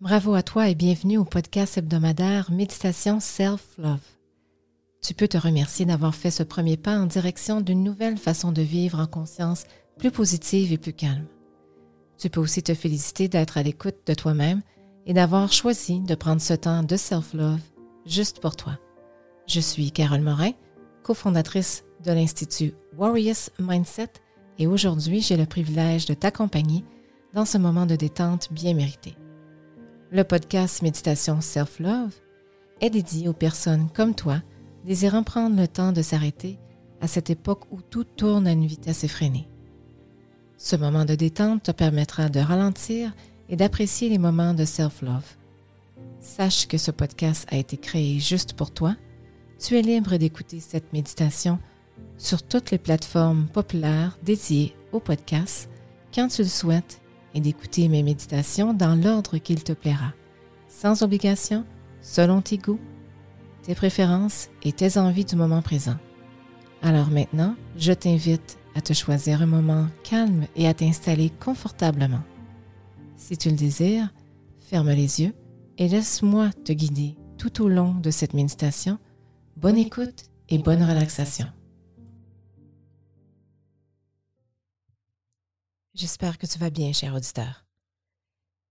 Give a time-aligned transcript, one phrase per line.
[0.00, 4.00] Bravo à toi et bienvenue au podcast hebdomadaire Méditation Self-Love.
[5.02, 8.62] Tu peux te remercier d'avoir fait ce premier pas en direction d'une nouvelle façon de
[8.62, 9.64] vivre en conscience
[9.98, 11.26] plus positive et plus calme.
[12.16, 14.62] Tu peux aussi te féliciter d'être à l'écoute de toi-même
[15.04, 17.60] et d'avoir choisi de prendre ce temps de self-love
[18.06, 18.78] juste pour toi.
[19.46, 20.52] Je suis Carole Morin,
[21.02, 24.12] cofondatrice de l'Institut Warriors Mindset
[24.58, 26.86] et aujourd'hui j'ai le privilège de t'accompagner
[27.34, 29.14] dans ce moment de détente bien mérité.
[30.12, 32.12] Le podcast Méditation Self-Love
[32.80, 34.42] est dédié aux personnes comme toi
[34.84, 36.58] désirant prendre le temps de s'arrêter
[37.00, 39.48] à cette époque où tout tourne à une vitesse effrénée.
[40.56, 43.14] Ce moment de détente te permettra de ralentir
[43.48, 45.36] et d'apprécier les moments de self-love.
[46.20, 48.96] Sache que ce podcast a été créé juste pour toi.
[49.60, 51.60] Tu es libre d'écouter cette méditation
[52.18, 55.70] sur toutes les plateformes populaires dédiées au podcast
[56.12, 56.99] quand tu le souhaites
[57.34, 60.12] et d'écouter mes méditations dans l'ordre qu'il te plaira,
[60.68, 61.64] sans obligation,
[62.00, 62.80] selon tes goûts,
[63.62, 65.96] tes préférences et tes envies du moment présent.
[66.82, 72.22] Alors maintenant, je t'invite à te choisir un moment calme et à t'installer confortablement.
[73.16, 74.12] Si tu le désires,
[74.58, 75.34] ferme les yeux
[75.78, 78.98] et laisse-moi te guider tout au long de cette méditation.
[79.56, 81.46] Bonne écoute et bonne relaxation.
[85.94, 87.66] J'espère que tu vas bien, cher auditeur.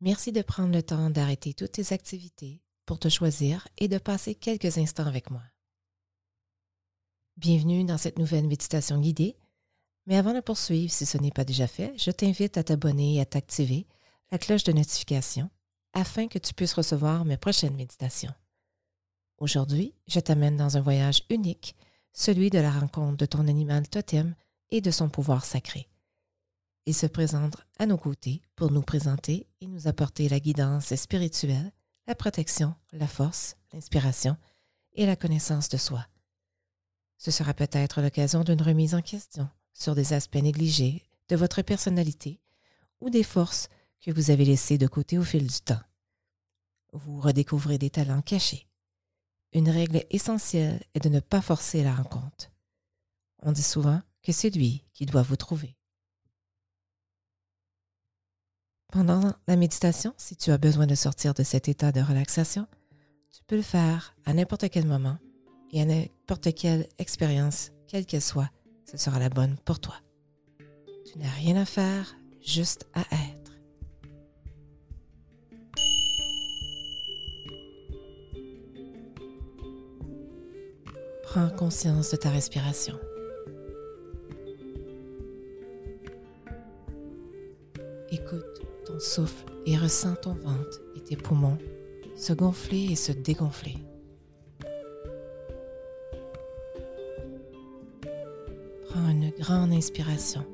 [0.00, 4.36] Merci de prendre le temps d'arrêter toutes tes activités pour te choisir et de passer
[4.36, 5.42] quelques instants avec moi.
[7.36, 9.36] Bienvenue dans cette nouvelle méditation guidée,
[10.06, 13.20] mais avant de poursuivre, si ce n'est pas déjà fait, je t'invite à t'abonner et
[13.20, 13.88] à t'activer
[14.30, 15.50] la cloche de notification
[15.94, 18.34] afin que tu puisses recevoir mes prochaines méditations.
[19.38, 21.74] Aujourd'hui, je t'amène dans un voyage unique,
[22.12, 24.36] celui de la rencontre de ton animal totem
[24.70, 25.88] et de son pouvoir sacré.
[26.88, 31.70] Il se présente à nos côtés pour nous présenter et nous apporter la guidance spirituelle,
[32.06, 34.38] la protection, la force, l'inspiration
[34.94, 36.06] et la connaissance de soi.
[37.18, 42.40] Ce sera peut-être l'occasion d'une remise en question sur des aspects négligés de votre personnalité
[43.02, 43.68] ou des forces
[44.00, 45.82] que vous avez laissées de côté au fil du temps.
[46.94, 48.66] Vous redécouvrez des talents cachés.
[49.52, 52.50] Une règle essentielle est de ne pas forcer la rencontre.
[53.42, 55.77] On dit souvent que c'est lui qui doit vous trouver.
[58.90, 62.66] Pendant la méditation, si tu as besoin de sortir de cet état de relaxation,
[63.30, 65.18] tu peux le faire à n'importe quel moment
[65.72, 68.50] et à n'importe quelle expérience, quelle qu'elle soit,
[68.90, 69.96] ce sera la bonne pour toi.
[71.04, 73.52] Tu n'as rien à faire, juste à être.
[81.24, 82.98] Prends conscience de ta respiration.
[89.66, 91.58] Et ressens ton ventre et tes poumons
[92.16, 93.76] se gonfler et se dégonfler.
[98.88, 100.44] Prends une grande inspiration,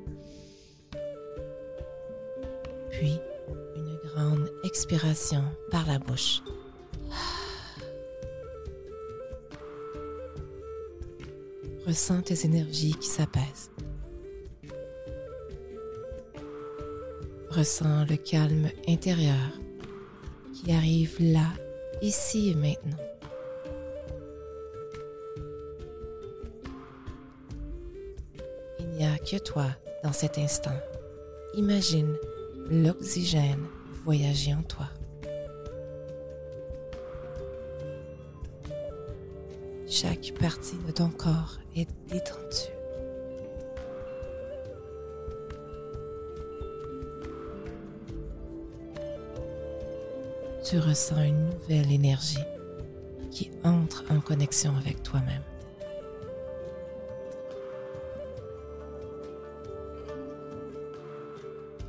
[2.91, 3.17] puis
[3.75, 6.41] une grande expiration par la bouche.
[11.87, 13.69] Ressens tes énergies qui s'apaisent.
[17.55, 19.61] Ressens le calme intérieur
[20.53, 21.53] qui arrive là,
[22.01, 22.97] ici et maintenant.
[28.79, 29.67] Il n'y a que toi
[30.03, 30.77] dans cet instant.
[31.53, 32.17] Imagine
[32.69, 33.63] l'oxygène
[34.03, 34.89] voyager en toi.
[39.87, 42.84] Chaque partie de ton corps est détendue.
[50.65, 52.43] Tu ressens une nouvelle énergie
[53.29, 55.43] qui entre en connexion avec toi-même.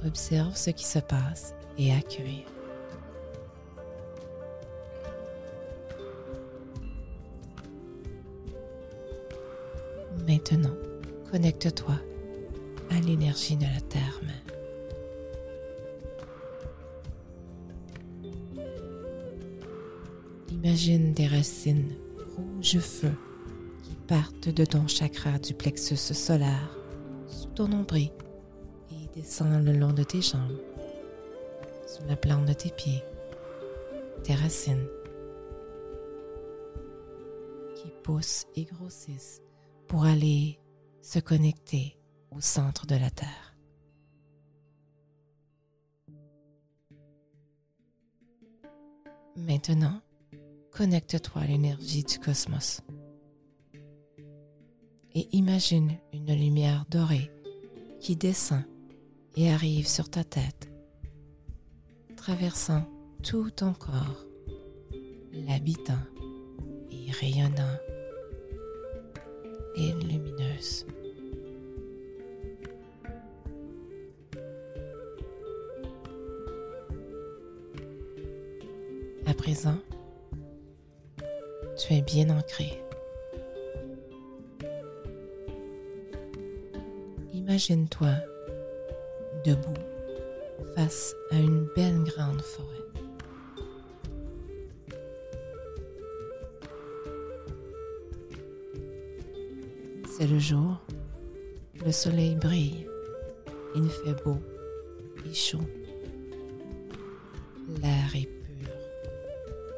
[0.06, 2.44] Observe ce qui se passe et accueille.
[10.28, 10.76] Maintenant,
[11.30, 11.94] connecte-toi
[12.90, 14.20] à l'énergie de la Terre.
[20.66, 21.94] Imagine des racines
[22.36, 23.12] rouge feu
[23.84, 26.76] qui partent de ton chakra du plexus solaire
[27.28, 28.10] sous ton nombril
[28.90, 30.58] et descendent le long de tes jambes,
[31.86, 33.04] sous la plante de tes pieds,
[34.24, 34.88] tes racines
[37.76, 39.42] qui poussent et grossissent
[39.86, 40.58] pour aller
[41.00, 41.96] se connecter
[42.32, 43.56] au centre de la Terre.
[49.36, 50.00] Maintenant,
[50.76, 52.82] connecte-toi à l'énergie du cosmos
[55.14, 57.30] et imagine une lumière dorée
[57.98, 58.62] qui descend
[59.36, 60.70] et arrive sur ta tête,
[62.14, 62.84] traversant
[63.22, 64.26] tout ton corps,
[65.32, 65.94] l'habitant
[66.90, 67.78] et rayonnant
[69.76, 70.86] et lumineuse.
[79.24, 79.78] À présent,
[81.76, 82.82] tu es bien ancré.
[87.34, 88.14] Imagine-toi
[89.44, 89.82] debout
[90.74, 92.66] face à une belle grande forêt.
[100.08, 100.78] C'est le jour,
[101.84, 102.88] le soleil brille,
[103.74, 104.38] il fait beau
[105.28, 105.60] et chaud.
[107.82, 108.70] L'air est pur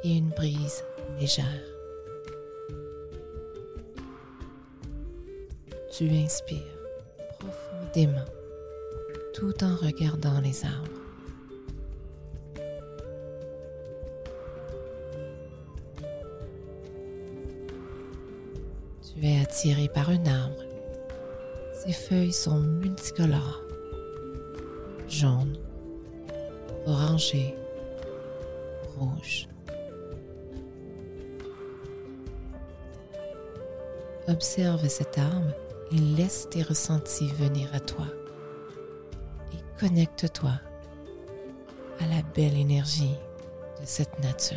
[0.05, 0.85] et une brise
[1.19, 1.68] légère.
[5.91, 6.59] Tu inspires
[7.39, 8.25] profondément
[9.35, 10.99] tout en regardant les arbres.
[19.03, 20.63] Tu es attiré par un arbre.
[21.73, 23.65] Ses feuilles sont multicolores,
[25.09, 25.57] jaune,
[26.87, 27.55] orangé,
[28.99, 29.49] rouge.
[34.29, 35.55] Observe cet arbre
[35.93, 38.07] et laisse tes ressentis venir à toi.
[39.53, 40.53] Et connecte-toi
[42.01, 43.15] à la belle énergie
[43.81, 44.57] de cette nature.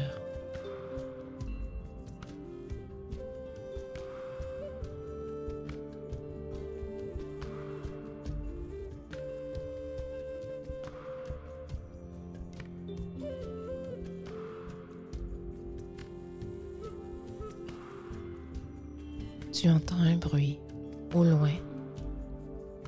[19.54, 20.61] Tu entends un bruit
[21.24, 21.54] loin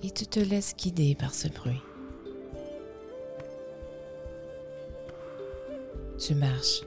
[0.04, 1.82] et tu te laisses guider par ce bruit.
[6.20, 6.82] Tu marches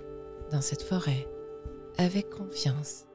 [0.50, 1.26] dans cette forêt
[1.98, 3.06] avec confiance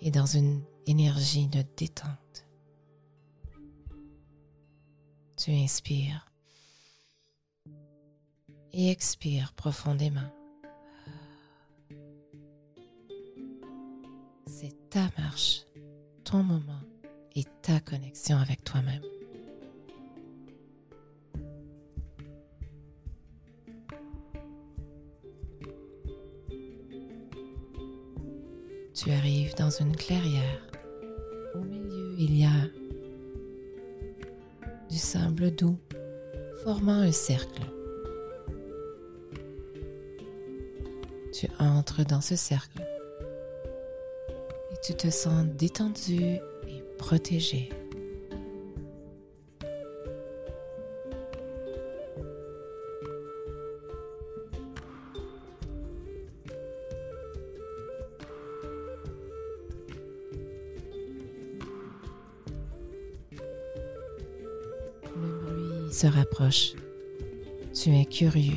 [0.00, 2.46] et dans une énergie de détente.
[5.36, 6.30] Tu inspires
[8.72, 10.30] et expires profondément.
[14.46, 15.64] C'est ta marche,
[16.24, 16.80] ton moment
[17.36, 19.02] et ta connexion avec toi-même.
[28.94, 30.60] Tu arrives dans une clairière.
[31.54, 32.50] Au milieu, il y a
[34.90, 35.78] du sable doux
[36.62, 37.62] formant un cercle.
[41.32, 42.82] Tu entres dans ce cercle
[44.72, 46.38] et tu te sens détendu
[47.00, 47.70] protégé.
[65.16, 66.74] Le bruit se rapproche.
[67.74, 68.52] Tu es curieux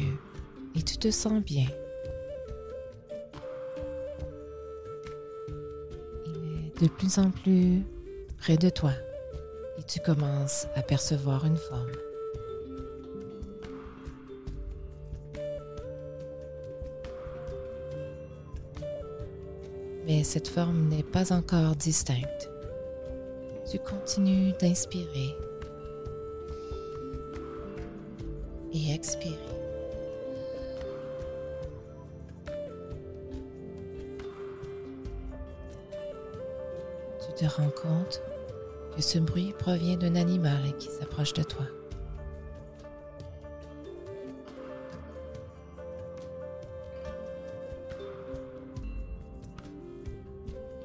[0.75, 1.67] et tu te sens bien.
[6.27, 7.83] Il est de plus en plus
[8.43, 8.91] près de toi
[9.79, 11.93] et tu commences à percevoir une forme.
[20.05, 22.49] Mais cette forme n'est pas encore distincte.
[23.71, 25.33] Tu continues d'inspirer
[28.73, 29.39] et expirer.
[37.25, 38.21] Tu te rends compte
[38.95, 41.65] que ce bruit provient d'un animal qui s'approche de toi.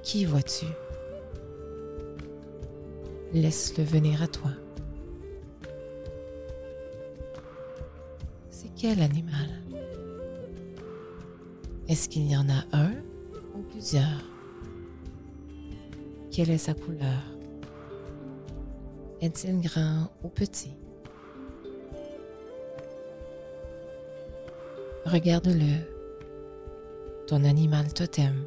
[0.03, 0.65] Qui vois-tu?
[3.35, 4.53] Laisse-le venir à toi.
[8.49, 9.63] C'est quel animal?
[11.89, 12.93] Est-ce qu'il y en a un
[13.55, 14.25] ou plusieurs?
[16.31, 17.38] Quelle est sa couleur?
[19.21, 20.75] Est-il grand ou petit?
[25.05, 28.47] Regarde-le, ton animal totem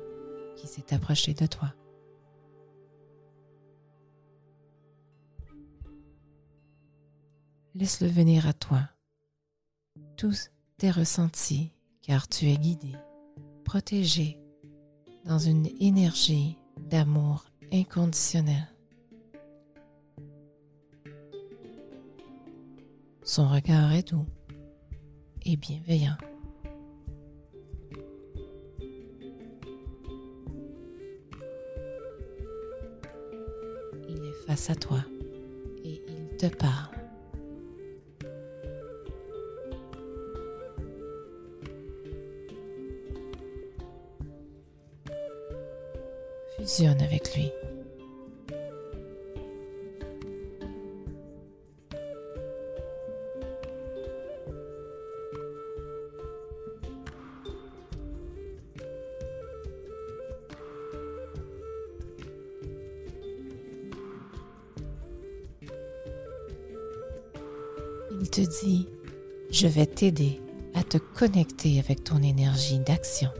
[0.58, 1.74] qui s'est approché de toi.
[7.74, 8.82] Laisse-le venir à toi,
[10.18, 12.92] tous tes ressentis, car tu es guidé
[13.63, 14.38] protégé
[15.25, 16.58] dans une énergie
[16.90, 18.71] d'amour inconditionnel.
[23.33, 24.25] Son regard est doux
[25.45, 26.17] et bienveillant.
[34.09, 35.00] Il est face à toi
[35.85, 36.93] et il te parle.
[46.57, 47.50] Fusionne avec lui.
[68.22, 68.88] Il te dit,
[69.50, 70.40] je vais t'aider
[70.75, 73.32] à te connecter avec ton énergie d'action,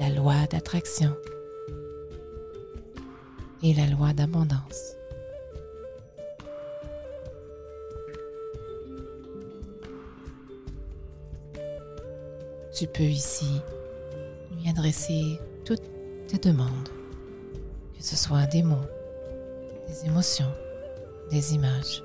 [0.00, 1.14] la loi d'attraction
[3.62, 4.96] et la loi d'abondance.
[12.76, 13.62] Tu peux ici
[14.50, 15.84] lui adresser toutes
[16.26, 16.88] tes demandes,
[17.96, 18.88] que ce soit des mots,
[19.86, 20.52] des émotions,
[21.30, 22.02] des images.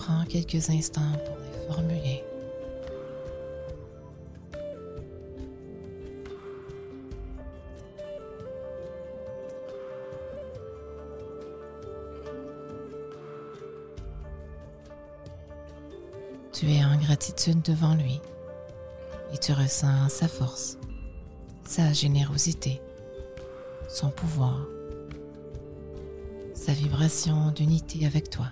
[0.00, 2.24] Prends quelques instants pour les formuler.
[16.50, 18.22] Tu es en gratitude devant lui
[19.34, 20.78] et tu ressens sa force,
[21.66, 22.80] sa générosité,
[23.86, 24.66] son pouvoir,
[26.54, 28.46] sa vibration d'unité avec toi.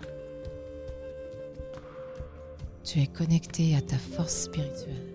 [2.91, 5.13] Tu es connecté à ta force spirituelle.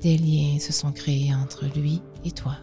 [0.00, 2.56] Des liens se sont créés entre lui et toi.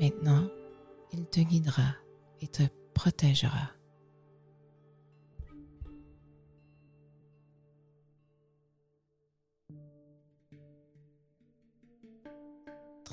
[0.00, 0.48] Maintenant,
[1.12, 1.94] il te guidera
[2.40, 3.70] et te protégera.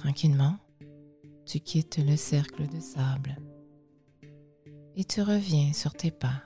[0.09, 0.57] Tranquillement,
[1.45, 3.35] tu quittes le cercle de sable
[4.95, 6.41] et tu reviens sur tes pas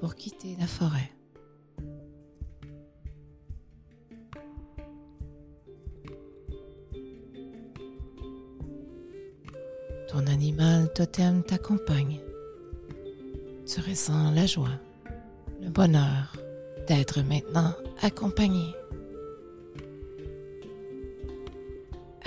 [0.00, 1.12] pour quitter la forêt.
[10.08, 12.18] Ton animal totem t'accompagne.
[13.72, 14.80] Tu ressens la joie,
[15.60, 16.36] le bonheur
[16.88, 18.81] d'être maintenant accompagné.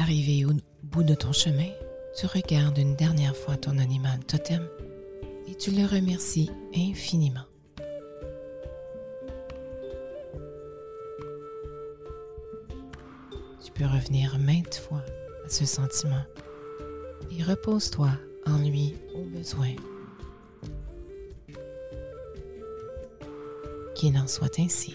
[0.05, 0.51] Arrivé au
[0.83, 1.71] bout de ton chemin,
[2.15, 4.69] tu regardes une dernière fois ton animal totem
[5.49, 7.47] et tu le remercies infiniment.
[13.63, 15.03] Tu peux revenir maintes fois
[15.43, 16.23] à ce sentiment
[17.31, 18.11] et repose-toi
[18.45, 19.73] en lui au besoin.
[23.95, 24.93] Qu'il en soit ainsi.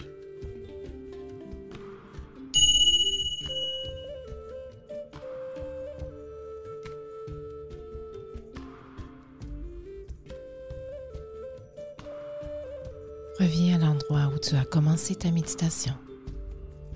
[14.41, 15.93] Tu as commencé ta méditation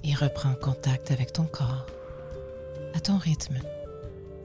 [0.04, 1.86] et reprends contact avec ton corps,
[2.94, 3.60] à ton rythme.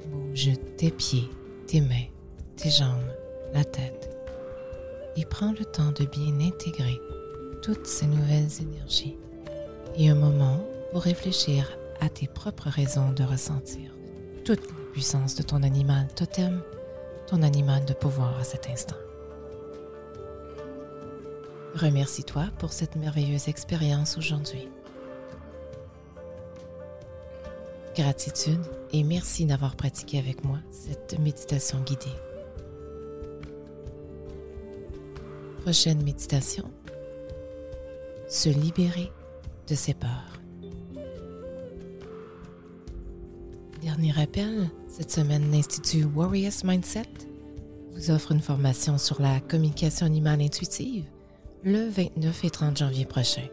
[0.06, 1.28] Bouge tes pieds,
[1.66, 2.08] tes mains,
[2.56, 3.10] tes jambes,
[3.54, 4.10] la tête
[5.16, 7.00] et prends le temps de bien intégrer
[7.62, 9.16] toutes ces nouvelles énergies
[9.96, 10.60] et un moment
[10.92, 13.90] pour réfléchir à tes propres raisons de ressentir
[14.44, 16.62] toute la puissance de ton animal totem,
[17.26, 18.96] ton animal de pouvoir à cet instant.
[21.74, 24.68] Remercie-toi pour cette merveilleuse expérience aujourd'hui.
[27.96, 28.60] Gratitude
[28.92, 32.16] et merci d'avoir pratiqué avec moi cette méditation guidée.
[35.62, 36.70] Prochaine méditation.
[38.28, 39.12] Se libérer
[39.68, 40.40] de ses peurs.
[43.80, 47.08] Dernier rappel, cette semaine, l'Institut Warriors Mindset
[47.92, 51.04] vous offre une formation sur la communication animale intuitive
[51.62, 53.46] le 29 et 30 janvier prochain.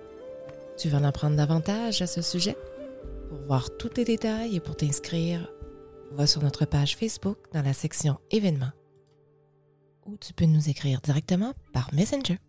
[0.78, 2.56] Tu veux en apprendre davantage à ce sujet?
[3.30, 5.52] Pour voir tous les détails et pour t'inscrire,
[6.12, 8.72] va sur notre page Facebook dans la section événements
[10.08, 12.40] ou tu peux nous écrire directement par Messenger.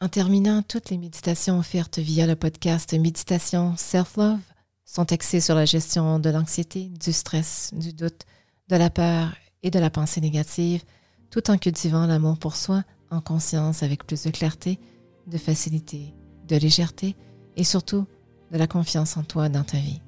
[0.00, 4.40] En terminant, toutes les méditations offertes via le podcast Méditation Self-Love
[4.86, 8.24] sont axées sur la gestion de l'anxiété, du stress, du doute,
[8.68, 10.82] de la peur et de la pensée négative,
[11.30, 14.78] tout en cultivant l'amour pour soi en conscience avec plus de clarté,
[15.26, 16.14] de facilité,
[16.48, 17.16] de légèreté
[17.56, 18.06] et surtout
[18.52, 20.00] de la confiance en toi dans ta vie.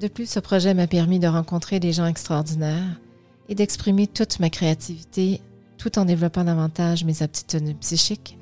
[0.00, 3.00] De plus, ce projet m'a permis de rencontrer des gens extraordinaires
[3.48, 5.40] et d'exprimer toute ma créativité
[5.78, 8.38] tout en développant davantage mes aptitudes psychiques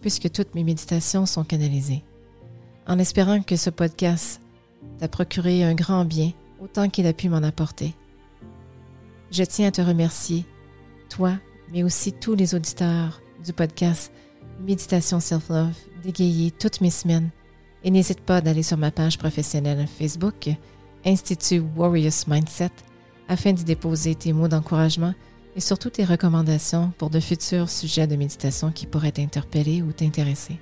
[0.00, 2.04] puisque toutes mes méditations sont canalisées.
[2.86, 4.40] En espérant que ce podcast
[4.98, 7.94] t'a procuré un grand bien autant qu'il a pu m'en apporter.
[9.30, 10.44] Je tiens à te remercier,
[11.14, 11.38] toi,
[11.72, 14.12] mais aussi tous les auditeurs du podcast
[14.60, 17.30] Méditation Self-Love, d'égayer toutes mes semaines
[17.84, 20.48] et n'hésite pas d'aller sur ma page professionnelle Facebook,
[21.06, 22.72] Institut Warriors Mindset,
[23.28, 25.14] afin d'y déposer tes mots d'encouragement
[25.54, 30.58] et surtout tes recommandations pour de futurs sujets de méditation qui pourraient t'interpeller ou t'intéresser.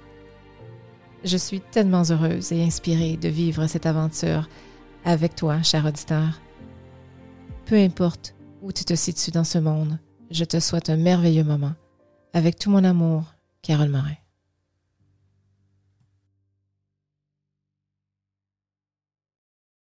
[1.25, 4.50] Je suis tellement heureuse et inspirée de vivre cette aventure
[5.06, 6.42] avec toi, cher auditeur.
[7.64, 9.99] Peu importe où tu te situes dans ce monde,
[10.32, 11.74] je te souhaite un merveilleux moment.
[12.32, 14.16] Avec tout mon amour, Carole Morin.